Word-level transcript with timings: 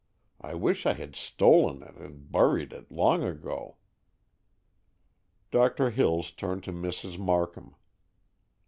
I 0.41 0.55
wish 0.55 0.87
I 0.87 0.93
had 0.93 1.15
stolen 1.15 1.83
it 1.83 1.93
and 1.97 2.31
buried 2.31 2.73
it 2.73 2.91
long 2.91 3.21
ago!" 3.21 3.77
Doctor 5.51 5.91
Hills 5.91 6.31
turned 6.31 6.63
to 6.63 6.73
Mrs. 6.73 7.19
Markham. 7.19 7.75